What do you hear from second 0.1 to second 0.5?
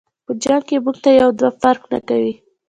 په